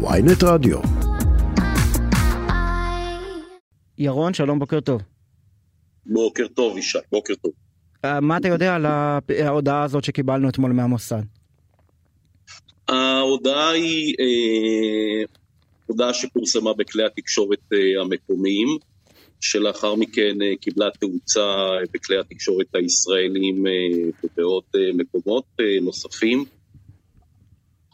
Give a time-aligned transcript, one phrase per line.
[0.00, 0.78] ויינט רדיו.
[3.98, 5.02] ירון, שלום, בוקר טוב.
[6.06, 7.52] בוקר טוב, ישי, בוקר טוב.
[8.04, 8.86] אה, מה אתה יודע על
[9.46, 11.22] ההודעה הזאת שקיבלנו אתמול מהמוסד?
[12.88, 15.24] ההודעה היא אה,
[15.86, 18.68] הודעה שפורסמה בכלי התקשורת אה, המקומיים,
[19.40, 21.56] שלאחר מכן אה, קיבלה תאוצה
[21.94, 23.72] בכלי התקשורת הישראלים אה,
[24.24, 26.44] ובעוד אה, מקומות אה, נוספים.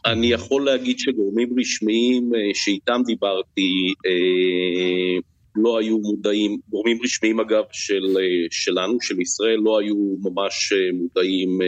[0.05, 5.19] אני יכול להגיד שגורמים רשמיים אה, שאיתם דיברתי אה,
[5.55, 11.59] לא היו מודעים, גורמים רשמיים אגב של, אה, שלנו, של ישראל, לא היו ממש מודעים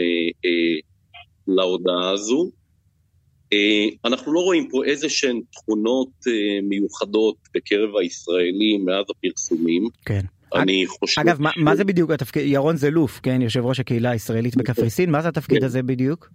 [1.46, 2.50] להודעה הזו.
[4.04, 6.10] אנחנו לא רואים פה איזה שהן תכונות
[6.62, 9.88] מיוחדות בקרב הישראלים מאז הפרסומים.
[10.06, 10.20] כן.
[10.54, 11.20] אני חושב...
[11.20, 12.42] אגב, מה, מה זה בדיוק התפקיד?
[12.46, 15.64] ירון זלוף, כן, יושב ראש הקהילה הישראלית בקפריסין, מה זה התפקיד כן.
[15.64, 16.28] הזה בדיוק?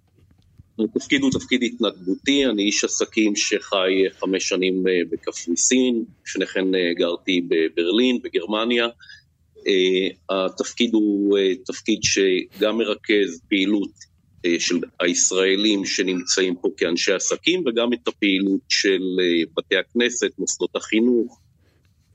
[0.78, 6.94] התפקיד הוא תפקיד התנדבותי, אני איש עסקים שחי חמש שנים אה, בקפריסין, לפני כן אה,
[6.98, 8.86] גרתי בברלין, בגרמניה.
[9.66, 10.08] אה,
[10.46, 13.90] התפקיד הוא אה, תפקיד שגם מרכז פעילות
[14.46, 20.76] אה, של הישראלים שנמצאים פה כאנשי עסקים, וגם את הפעילות של אה, בתי הכנסת, מוסדות
[20.76, 21.40] החינוך,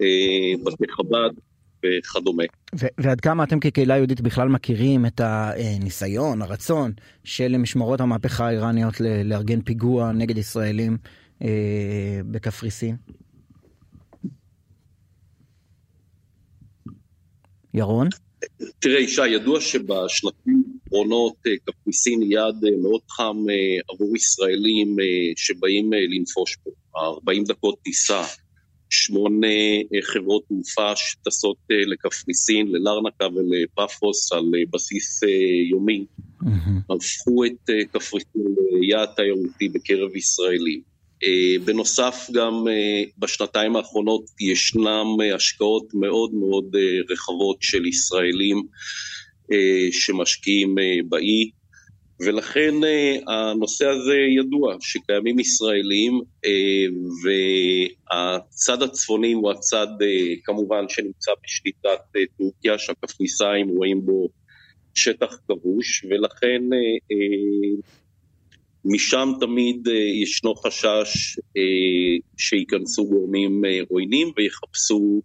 [0.01, 1.48] אה, בתי חב"ד
[1.85, 2.43] וכדומה.
[2.79, 6.91] ו- ועד כמה אתם כקהילה יהודית בכלל מכירים את הניסיון, הרצון
[7.23, 10.97] של משמרות המהפכה האיראניות ל- לארגן פיגוע נגד ישראלים
[11.43, 12.95] אה, בקפריסין?
[17.73, 18.07] ירון?
[18.79, 24.95] תראה, ישי, ידוע שבשנתיים האחרונות אה, קפריסין היא יעד אה, מאוד חם אה, עבור ישראלים
[25.35, 26.69] שבאים לנפוש פה.
[26.95, 28.21] 40 דקות טיסה,
[28.89, 29.47] שמונה
[29.93, 35.19] אה, חברות תעופה שטסות אה, לקפריסין, ללרנקה ולפאפוס על אה, בסיס
[35.69, 36.05] יומי.
[36.89, 38.41] הפכו את קפריסין
[38.81, 40.81] ליעד תיירותי בקרב ישראלים.
[41.65, 42.65] בנוסף, גם
[43.17, 46.75] בשנתיים האחרונות ישנם אה, השקעות מאוד מאוד
[47.09, 48.63] רחבות של ישראלים
[49.91, 50.75] שמשקיעים
[51.09, 51.49] באי,
[52.25, 56.85] ולכן אה, הנושא הזה ידוע, שקיימים ישראלים, אה,
[57.23, 61.99] והצד הצפוני הוא הצד אה, כמובן שנמצא בשליטת
[62.37, 64.29] טורקיה, שהקפריסאים רואים בו
[64.93, 66.61] שטח כבוש, ולכן
[68.85, 69.87] משם תמיד
[70.23, 71.39] ישנו חשש
[72.37, 75.21] שייכנסו גורמים עוינים ויחפשו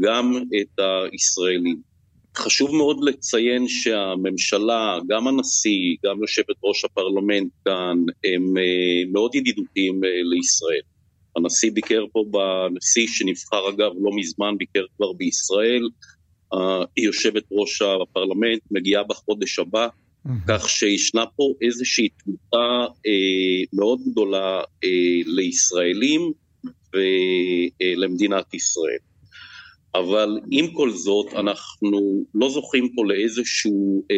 [0.00, 0.80] גם את
[1.12, 1.93] הישראלים.
[2.36, 10.04] חשוב מאוד לציין שהממשלה, גם הנשיא, גם יושבת ראש הפרלמנט כאן, הם אה, מאוד ידידותיים
[10.04, 10.82] אה, לישראל.
[11.36, 15.88] הנשיא ביקר פה, בנשיא שנבחר אגב לא מזמן, ביקר כבר בישראל.
[16.96, 19.88] יושבת ראש הפרלמנט מגיעה בחודש הבא,
[20.48, 24.88] כך שישנה פה איזושהי תמותה אה, מאוד גדולה אה,
[25.26, 26.32] לישראלים
[26.94, 28.98] ולמדינת ישראל.
[29.94, 34.16] אבל עם כל זאת, אנחנו לא זוכים פה לאיזשהו אה,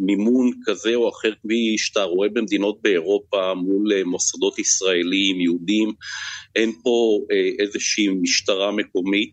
[0.00, 5.92] מימון כזה או אחר, כפי שאתה רואה במדינות באירופה מול אה, מוסדות ישראלים, יהודים,
[6.56, 9.30] אין פה אה, איזושהי משטרה מקומית.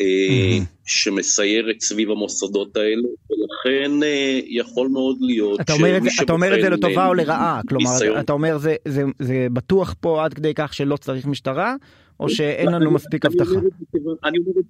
[0.00, 6.56] אה, שמסיירת סביב המוסדות האלה, ולכן אה, יכול מאוד להיות אתה אומר, זה, אתה אומר
[6.56, 7.60] את זה לטובה או לרעה?
[7.68, 8.18] כלומר, ניסיון.
[8.20, 11.74] אתה אומר זה, זה, זה בטוח פה עד כדי כך שלא צריך משטרה,
[12.20, 13.50] או שאין לנו מספיק אני אבטחה?
[13.54, 14.64] אומר את זה כיוון- אני אומר את-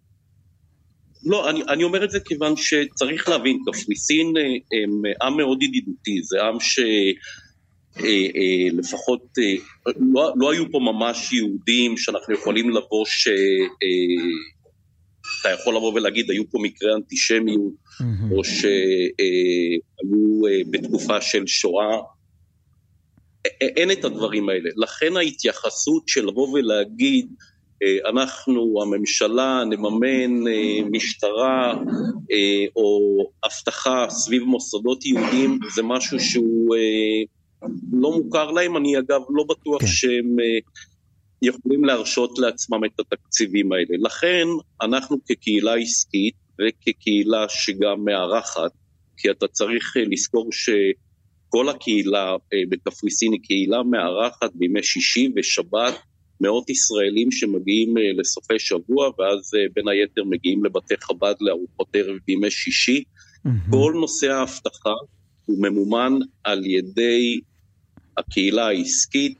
[1.26, 4.42] לא, אני, אני אומר את זה כיוון שצריך להבין, קפריסין אה,
[4.82, 6.78] הם עם מאוד ידידותי, זה עם ש...
[7.98, 8.04] אה,
[8.36, 9.54] אה, לפחות אה,
[10.14, 13.28] לא, לא היו פה ממש יהודים שאנחנו יכולים לבוא ש...
[13.28, 14.44] אה,
[15.40, 17.72] אתה יכול לבוא ולהגיד, היו פה מקרי אנטישמיות.
[18.32, 18.66] או שהיו
[20.46, 21.98] אה, בתקופה של שואה.
[23.60, 24.70] אין את הדברים האלה.
[24.76, 27.53] לכן ההתייחסות של לבוא ולהגיד, אה,
[28.08, 31.74] אנחנו, הממשלה, נממן אה, משטרה
[32.32, 37.22] אה, או אבטחה סביב מוסדות יהודיים, זה משהו שהוא אה,
[37.92, 38.76] לא מוכר להם.
[38.76, 39.86] אני אגב לא בטוח כן.
[39.86, 40.58] שהם אה,
[41.42, 43.96] יכולים להרשות לעצמם את התקציבים האלה.
[43.98, 44.46] לכן
[44.82, 48.70] אנחנו כקהילה עסקית וכקהילה שגם מארחת,
[49.16, 55.94] כי אתה צריך אה, לזכור שכל הקהילה אה, בקפריסין היא קהילה מארחת בימי שישי ושבת,
[56.44, 62.16] מאות ישראלים שמגיעים אה, לסופי שבוע, ואז אה, בין היתר מגיעים לבתי חב"ד לארוחות ערב
[62.26, 63.04] בימי שישי.
[63.44, 63.58] מהמם.
[63.70, 64.94] כל נושא האבטחה
[65.46, 66.12] הוא ממומן
[66.44, 67.40] על ידי
[68.16, 69.38] הקהילה העסקית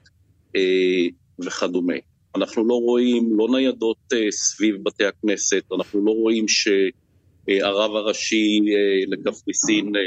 [0.56, 1.06] אה,
[1.44, 1.94] וכדומה.
[2.36, 9.06] אנחנו לא רואים לא ניידות אה, סביב בתי הכנסת, אנחנו לא רואים שהרב הראשי אה,
[9.06, 10.00] לקפריסין אה,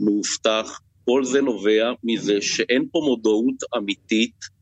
[0.00, 0.80] מאובטח.
[1.04, 4.53] כל זה נובע מזה שאין פה מודעות אמיתית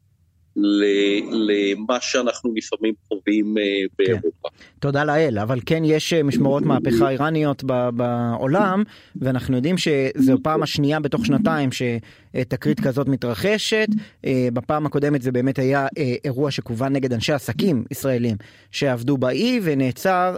[0.56, 3.62] למה שאנחנו לפעמים חווים אה,
[3.98, 4.48] באירופה.
[4.48, 4.64] כן.
[4.80, 7.64] תודה לאל, אבל כן יש אה, משמרות מהפכה איראניות
[7.94, 8.82] בעולם,
[9.16, 13.86] ואנחנו יודעים שזו פעם השנייה בתוך שנתיים שתקרית כזאת מתרחשת.
[14.26, 15.86] אה, בפעם הקודמת זה באמת היה
[16.24, 18.36] אירוע שכוון נגד אנשי עסקים ישראלים
[18.70, 20.36] שעבדו באי, ונעצר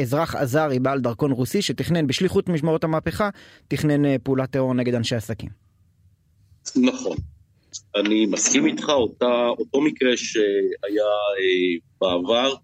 [0.00, 3.30] אזרח עזרי בעל דרכון רוסי שתכנן בשליחות משמרות המהפכה,
[3.68, 5.50] תכנן פעולת טרור נגד אנשי עסקים.
[6.76, 7.16] נכון.
[7.96, 11.04] אני מסכים איתך, אותה, אותו מקרה שהיה
[11.38, 12.54] אה, בעבר,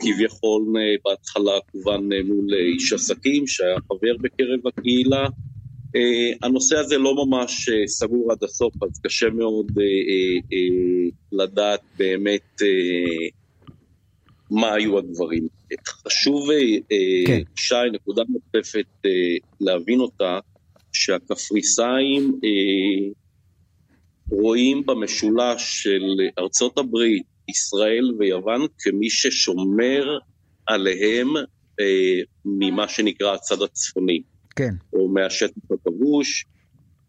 [0.00, 5.26] כביכול אה, בהתחלה כוון אה, מול איש עסקים שהיה חבר בקרב הקהילה.
[6.42, 9.72] הנושא הזה לא ממש סגור עד הסוף, אז קשה מאוד
[11.32, 12.62] לדעת באמת
[14.50, 15.48] מה היו הדברים.
[15.86, 16.48] חשוב,
[17.26, 17.42] כן.
[17.56, 18.86] שי, נקודה נוספת
[19.60, 20.38] להבין אותה,
[20.92, 22.40] שהקפריסאים
[24.32, 26.02] רואים במשולש של
[26.38, 30.18] ארצות הברית, ישראל ויוון כמי ששומר
[30.66, 31.28] עליהם
[31.80, 34.22] אה, ממה שנקרא הצד הצפוני.
[34.56, 34.74] כן.
[34.92, 36.44] או מהשטח הכבוש,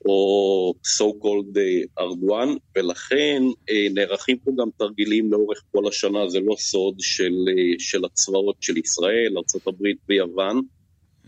[0.05, 6.39] או so called אה, ארדואן, ולכן אה, נערכים פה גם תרגילים לאורך כל השנה, זה
[6.39, 10.61] לא סוד, של, אה, של הצבאות של ישראל, ארה"ב ויוון.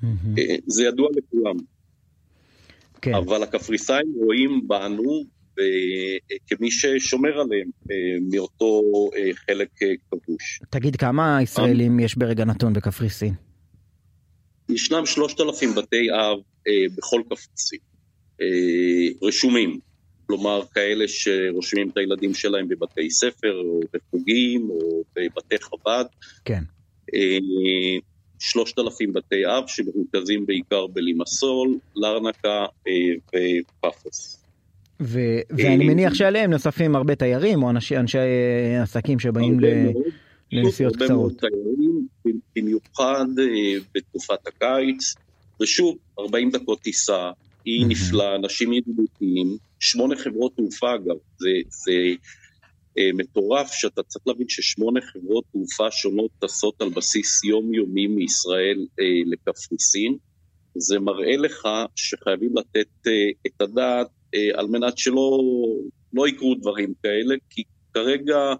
[0.03, 0.39] Mm-hmm.
[0.67, 1.55] זה ידוע לכולם.
[3.01, 3.13] כן.
[3.13, 5.23] אבל הקפריסאים רואים בנו
[6.47, 7.95] כמי ששומר עליהם אה,
[8.31, 8.81] מאותו
[9.15, 10.61] אה, חלק אה, כבוש.
[10.69, 13.33] תגיד, כמה ישראלים יש ברגע נתון בקפריסין?
[14.69, 16.39] ישנם שלושת אלפים בתי אב
[16.97, 17.79] בכל קפריסין,
[19.23, 19.79] רשומים.
[20.27, 26.05] כלומר, כאלה שרושמים את הילדים שלהם בבתי ספר, או בחוגים, או בבתי חב"ד.
[26.45, 26.63] כן.
[28.39, 32.65] שלושת אלפים בתי אב שמרוכזים בעיקר בלימסול, לרנקה
[33.27, 34.44] ופאפוס.
[35.01, 38.17] ו- ואני מניח שעליהם נוספים הרבה תיירים או אנשי, אנשי
[38.81, 39.91] עסקים שבאים ל-
[40.51, 41.33] לנסיעות קצרות.
[41.39, 42.07] תיירים,
[42.55, 45.15] במיוחד אה, בתקופת הקיץ,
[45.61, 47.31] ושוב, 40 דקות טיסה,
[47.65, 51.91] היא נפלאה, אנשים ידידותיים, שמונה חברות תעופה אגב, זה, זה
[52.97, 59.05] אה, מטורף שאתה צריך להבין ששמונה חברות תעופה שונות טסות על בסיס יומיומי מישראל אה,
[59.25, 60.17] לקפריסין.
[60.75, 63.11] זה מראה לך שחייבים לתת אה,
[63.47, 65.39] את הדעת אה, על מנת שלא
[66.13, 67.63] לא יקרו דברים כאלה, כי
[67.93, 68.53] כרגע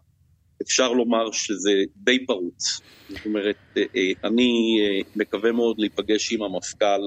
[0.62, 2.81] אפשר לומר שזה די פרוץ.
[3.09, 3.83] זאת אומרת, אה,
[4.23, 4.79] אני
[5.15, 7.01] מקווה מאוד להיפגש עם המפכ"ל,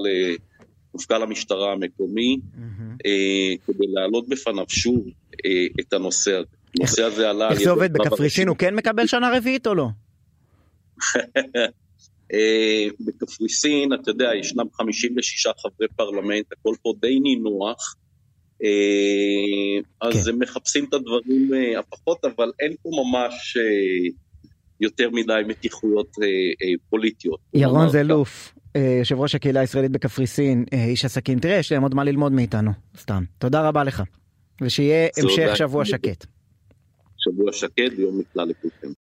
[0.93, 3.07] מפכ"ל המשטרה המקומי, mm-hmm.
[3.67, 5.07] כדי להעלות בפניו שוב
[5.79, 6.45] את הנושא הזה.
[6.79, 7.49] הנושא הזה עלה...
[7.49, 8.47] איך זה עובד בקפריסין?
[8.47, 9.87] הוא כן מקבל שנה רביעית או לא?
[12.99, 17.95] בקפריסין, אתה יודע, ישנם 56 חברי פרלמנט, הכל פה די נינוח.
[18.63, 20.29] אה, אז כן.
[20.29, 24.09] הם מחפשים את הדברים אה, הפחות, אבל אין פה ממש אה,
[24.81, 26.15] יותר מדי מתיחויות
[26.89, 27.39] פוליטיות.
[27.53, 28.53] ירון זלוף,
[28.99, 33.23] יושב ראש הקהילה הישראלית בקפריסין, איש עסקים, תראה, יש להם עוד מה ללמוד מאיתנו, סתם.
[33.37, 34.03] תודה רבה לך,
[34.61, 36.25] ושיהיה המשך שבוע שקט.
[37.17, 38.91] שבוע שקט ויום נפלא לכולכם.